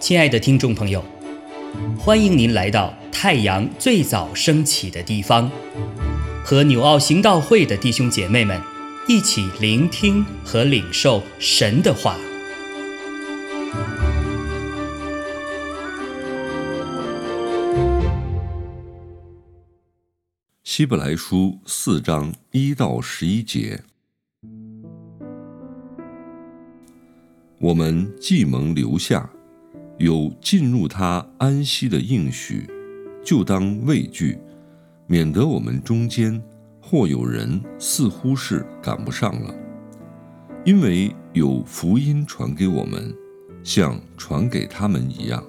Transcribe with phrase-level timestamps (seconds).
[0.00, 1.04] 亲爱的听众朋友，
[1.96, 5.48] 欢迎您来到太阳最早升起的地方，
[6.44, 8.60] 和纽奥行道会的弟兄姐妹们
[9.06, 12.16] 一起聆听和领受神的话。
[20.64, 23.82] 希伯来书四章一到十一节，
[27.60, 29.30] 我们既蒙留下。
[29.98, 32.66] 有进入他安息的应许，
[33.22, 34.38] 就当畏惧，
[35.06, 36.42] 免得我们中间
[36.80, 39.54] 或有人似乎是赶不上了。
[40.64, 43.14] 因为有福音传给我们，
[43.62, 45.44] 像传给他们一样，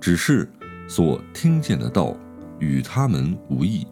[0.00, 0.50] 只是
[0.88, 2.16] 所听见的道
[2.58, 3.86] 与他们无异，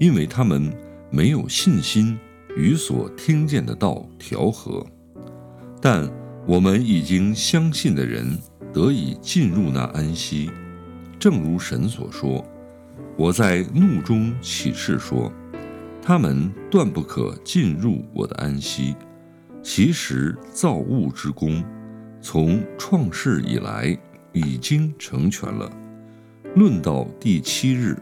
[0.00, 0.76] 因为他们
[1.10, 2.18] 没有信心
[2.56, 4.84] 与所听见的道调和。
[5.80, 6.10] 但
[6.46, 8.38] 我们已经相信的人。
[8.72, 10.50] 得以进入那安息，
[11.18, 12.42] 正如神所说
[13.18, 15.30] ：“我在怒中起誓说，
[16.00, 18.96] 他们断不可进入我的安息。
[19.62, 21.62] 其实造物之功，
[22.22, 23.94] 从创世以来
[24.32, 25.70] 已经成全了。
[26.54, 27.94] 论到第七日，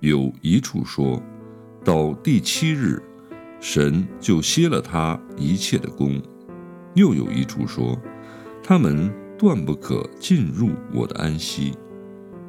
[0.00, 1.22] 有一处说
[1.82, 3.02] 到第七日，
[3.60, 6.20] 神就歇了他一切的功；
[6.94, 7.98] 又有一处说，
[8.62, 9.12] 他们。”
[9.42, 11.72] 断不可进入我的安息，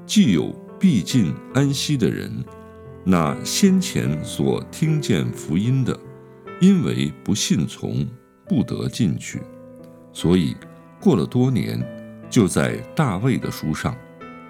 [0.06, 2.32] 既有必进安息的人，
[3.04, 6.00] 那先前所听见福音的，
[6.62, 8.08] 因为不信从，
[8.48, 9.42] 不得进去。
[10.12, 10.56] 所以
[11.02, 11.84] 过了多年，
[12.30, 13.98] 就在大卫的书上，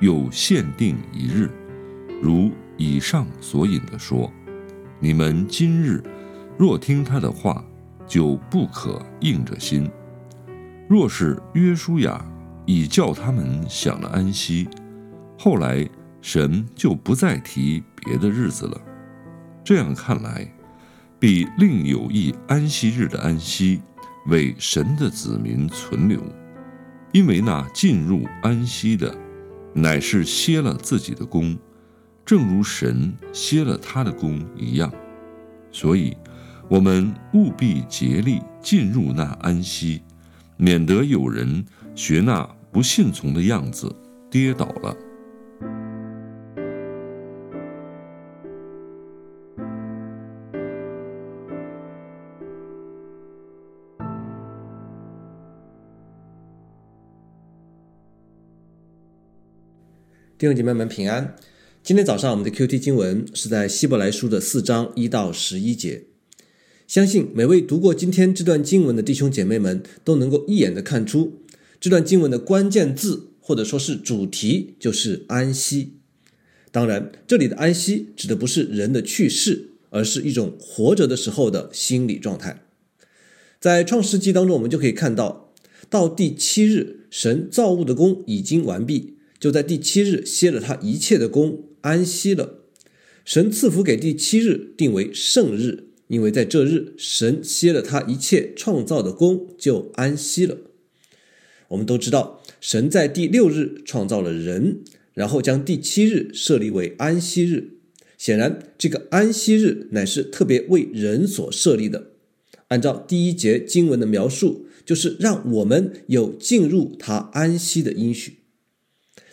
[0.02, 1.50] 又限定一日，
[2.22, 4.30] 如以上所引的说：
[5.00, 6.04] 你们今日
[6.58, 7.64] 若听他的话，
[8.14, 9.90] 就不可硬着心。
[10.88, 12.24] 若是约书亚。
[12.66, 14.70] 已叫他们享了安息，
[15.38, 15.86] 后来
[16.22, 18.82] 神就不再提别的日子了。
[19.66, 20.50] 这样看来，
[21.20, 23.82] 必另有一安息日的安息，
[24.28, 26.22] 为神的子民存留。
[27.12, 29.14] 因为那进入安息的，
[29.74, 31.60] 乃是歇了自己的功，
[32.26, 34.90] 正如神歇了他的功一样。
[35.70, 36.16] 所以，
[36.70, 40.02] 我们务必竭力进入那安息，
[40.58, 41.66] 免得有人。
[41.96, 43.96] 学那不信从的样子，
[44.32, 44.98] 跌倒了。
[60.36, 61.36] 弟兄姐妹们平安。
[61.84, 66.13] 今天早上我们的 Q T 经文是在希伯来书的四章一到十一节。
[66.88, 71.40] 相信每位读过今天这段经文的弟兄姐妹们都能够一眼的看出。
[71.80, 75.94] 这段经文的关键字或者说是主题就是安息。
[76.72, 82.64] 当然，这里的安息指的不是人的去世，而是一种活着的时候的心理状态。
[83.60, 85.54] 在创世纪当中，我们就可以看到，
[85.90, 92.60] 到第七日，神造物的功已经完毕，就在第七日歇了他一切的功，安息了。
[93.24, 100.58] 神赐福给第七日定为圣日，因为在这日，神歇了他一切创造的功，就安息了。
[101.70, 104.84] 我们都知道，神在第六日创造了人，
[105.16, 107.80] 然后将第七日设立为安息日。
[108.16, 112.12] 显然，这个安息日乃是特别为人所设立的。
[112.68, 118.38] 按照第一节经文的描述，就是让我们有进入他安息的应许。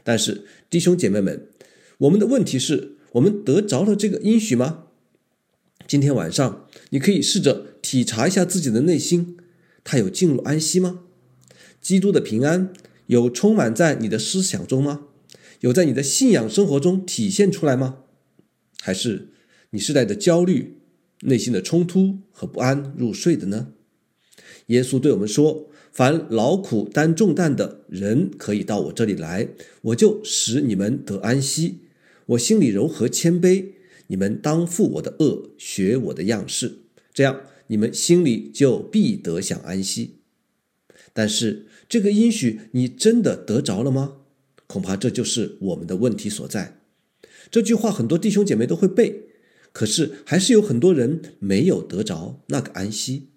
[0.02, 1.46] 但是，弟兄姐妹们，
[1.98, 4.86] 我们的问题是：我们得着了这个应许吗？
[5.90, 9.36] 今天晚上，你可以试着体察一下自己的内心，
[9.82, 11.00] 他有进入安息吗？
[11.80, 12.72] 基督的平安
[13.06, 15.08] 有充满在你的思想中吗？
[15.62, 18.04] 有在你的信仰生活中体现出来吗？
[18.80, 19.30] 还是
[19.70, 20.78] 你是带着焦虑、
[21.22, 23.72] 内心的冲突和不安入睡的呢？
[24.66, 29.48] 耶稣对我们说：“凡劳苦担重担的人，可以到我这里来，
[29.82, 31.80] 我就使你们得安息。
[32.26, 33.70] 我心里柔和谦卑，
[34.10, 36.80] 你们当负我的恶，学我的样式，
[37.14, 40.16] 这样你们心里就必得享安息。”
[41.14, 44.16] 但是这个应许你真的得着了吗？
[44.66, 46.80] 恐怕这就是我们的问题所在。
[47.50, 49.26] 这句话很多弟兄姐妹都会背，
[49.72, 53.28] 可是还是有很多人没有得着那个安息。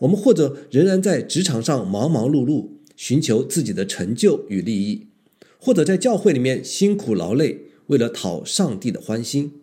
[0.00, 5.08] 我们或者仍然在职场上忙忙碌碌，寻求自己的成就与利益，
[5.58, 9.62] 或者在教会里面辛苦劳累，为了讨上帝的欢心。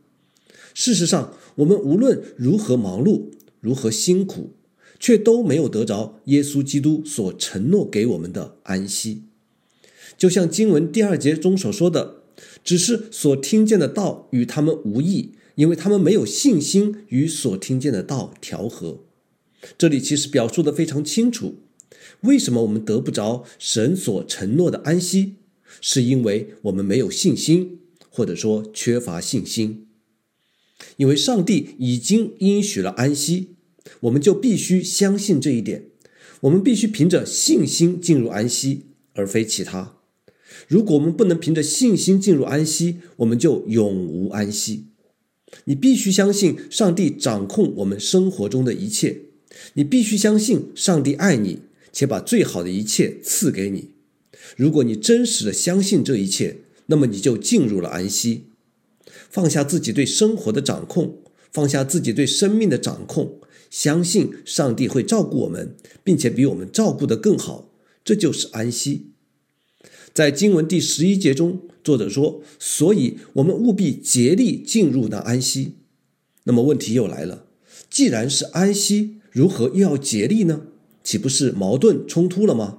[0.73, 3.25] 事实上，我们无论如何忙碌，
[3.61, 4.51] 如何辛苦。
[4.99, 9.23] 却都没有得着耶稣基督所承诺给我们的安息。
[10.17, 12.21] 就像经文第二节中所说的，
[12.63, 18.99] 只是所听见的道与他们无异，因为他们没有信心与所听见的道调和。
[19.77, 21.55] 这里其实表述的非常清楚，
[22.21, 25.33] 为什么我们得不着神所承诺的安息，
[25.81, 27.79] 是因为我们没有信心，
[28.09, 29.87] 或者说缺乏信心。
[30.97, 33.50] 因为上帝已经应许了安息，
[34.01, 35.85] 我们就必须相信这一点。
[36.41, 38.81] 我们必须凭着信心进入安息，
[39.13, 39.97] 而非其他。
[40.68, 44.85] 如果我们不能凭着信心进入安息，我们就永无安息。
[45.65, 49.21] 你必须相信上帝掌控我们生活中的一切，
[49.75, 51.59] 你必须相信上帝爱你，
[51.91, 53.91] 且把最好的一切赐给你。
[54.57, 56.57] 如果你真实的相信这一切，
[56.88, 58.44] 那么你就进入了安息。
[59.33, 63.39] 放下自己对生活的掌控，放下自己对生命的掌控，
[63.71, 67.71] 相信上帝会照顾我们，并且比我们照顾得更好，
[68.06, 69.07] 这就是安息。
[70.13, 75.77] 在经文第十一节中，作者说：“所以我们务必竭力进入那安息。”
[76.45, 77.47] 那么问题又来了：
[77.89, 80.68] 既然是安息，如何又要竭力呢？
[81.03, 82.77] 岂不是矛盾冲突了吗？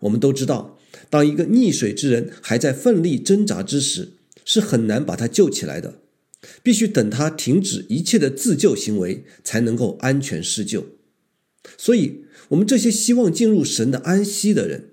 [0.00, 0.76] 我们都知道，
[1.08, 6.00] 当一个溺水之人还在奋力挣扎之时，是很难把他救起来的，
[6.62, 10.86] 必须等他停止一切的自救行为，才能够安全施救。
[11.78, 14.90] 所以，我们这些希望进入神的安息的人，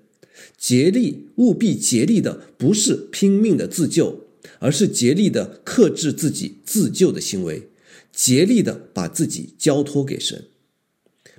[0.56, 4.24] 竭力务必竭力的，不是拼命的自救，
[4.58, 7.68] 而是竭力的克制自己自救的行为，
[8.10, 10.46] 竭力的把自己交托给神。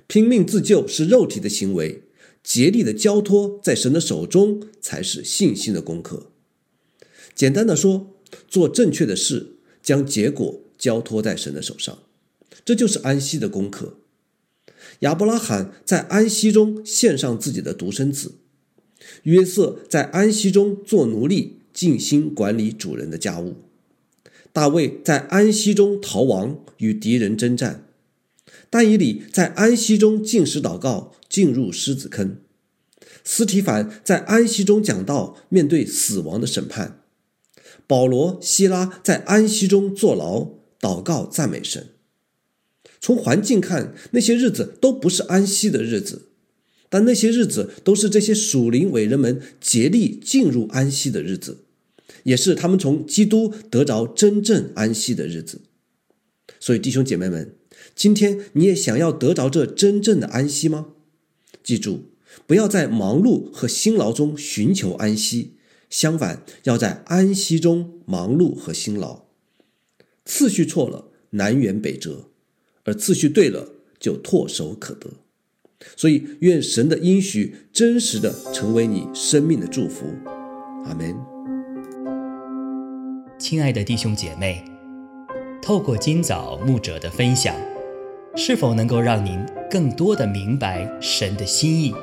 [0.06, 2.02] 拼命自救是肉体的行为，
[2.44, 6.30] 竭力的交托在神的手中才是信心的功课。
[7.34, 8.14] 简单的说，
[8.48, 11.98] 做正确的事，将结果交托在神的手上，
[12.64, 13.98] 这就是安息的功课。
[15.00, 18.34] 亚伯拉罕在安息中献上自己的独生子，
[19.24, 23.56] 约瑟在安息中做奴隶，尽心管理主人的家务。
[24.52, 27.88] 大卫在安息中逃亡，与敌人征战。
[28.70, 32.36] 但以理在安息中进食祷告，进入狮子坑。
[33.24, 37.03] 斯提凡在安息中讲道，面对死亡的审判。
[37.86, 40.48] 保罗、希拉在安息中坐牢、
[40.80, 41.88] 祷告、赞美神。
[43.00, 46.28] 从环境看，那些日子都不是安息的日子，
[46.88, 51.58] 但那些日子都是这些属灵伟人们竭力进入安息的日子，
[52.22, 55.60] 也是他们从基督得着真正安息的日子。
[56.58, 57.54] 所以，弟兄姐妹们，
[57.94, 60.86] 今天你也想要得着这真正的安息吗？
[61.62, 62.04] 记住，
[62.46, 65.53] 不要在忙碌和辛劳中寻求安息。
[65.94, 69.26] 相反，要在安息中忙碌和辛劳，
[70.24, 72.30] 次序错了，南辕北辙；
[72.82, 73.68] 而次序对了，
[74.00, 75.08] 就唾手可得。
[75.94, 80.06] 所以，愿神的应许真实的成为你生命的祝福。
[80.84, 81.16] 阿门。
[83.38, 84.64] 亲爱的弟兄姐妹，
[85.62, 87.54] 透过今早牧者的分享，
[88.34, 89.38] 是否能够让您
[89.70, 91.94] 更多的明白神的心意，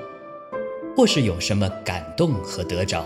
[0.95, 3.05] 或是有什么感动和得着？